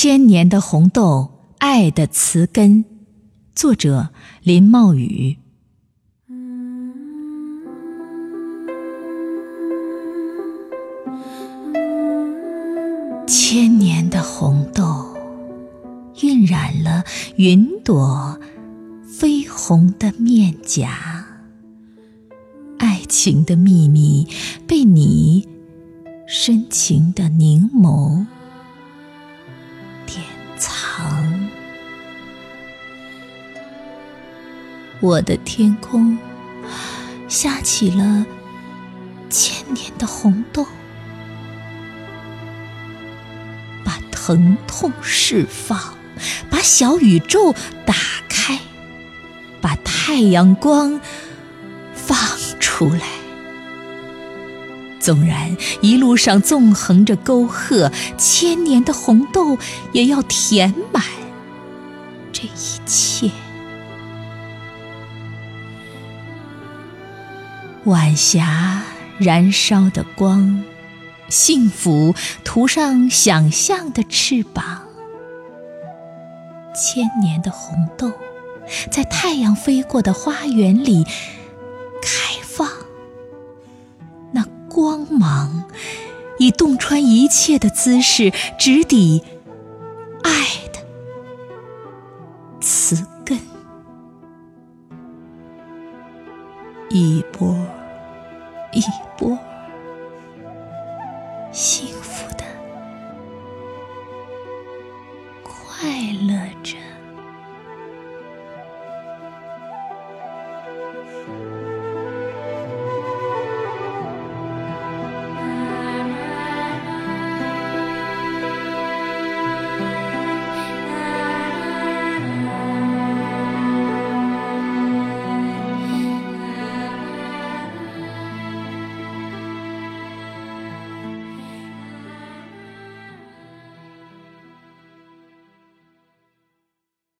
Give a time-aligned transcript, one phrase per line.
[0.00, 2.84] 千年的红豆，爱的词根，
[3.52, 4.10] 作者
[4.44, 5.36] 林茂宇。
[13.26, 15.16] 千年的红豆，
[16.22, 17.02] 晕染了
[17.34, 18.38] 云朵
[19.04, 21.26] 绯红的面颊。
[22.78, 24.28] 爱情的秘密，
[24.64, 25.48] 被你
[26.28, 28.24] 深情的凝眸。
[30.08, 30.24] 典
[30.56, 31.50] 藏
[35.00, 36.16] 我的天空
[37.28, 38.24] 下起了
[39.28, 40.66] 千年的红豆，
[43.84, 45.78] 把疼痛释放，
[46.48, 47.52] 把小宇宙
[47.84, 47.94] 打
[48.30, 48.58] 开，
[49.60, 50.98] 把太阳光
[51.94, 52.16] 放
[52.58, 53.17] 出来。
[55.08, 59.56] 纵然一路上纵横着沟壑，千年的红豆
[59.94, 61.02] 也要填满
[62.30, 63.30] 这一切。
[67.84, 68.82] 晚霞
[69.16, 70.62] 燃烧的光，
[71.30, 74.82] 幸福涂上想象的翅膀。
[76.74, 78.12] 千年的红豆，
[78.90, 81.06] 在太阳飞过的花园里
[85.18, 85.64] 芒，
[86.38, 89.24] 以洞穿一切的姿势，直抵
[90.22, 90.30] 爱
[90.72, 90.78] 的
[92.60, 93.38] 词根。
[96.90, 97.54] 一波。
[98.70, 98.82] 一
[99.16, 99.36] 波
[101.50, 102.44] 幸福的
[105.42, 105.88] 快
[106.22, 106.76] 乐着。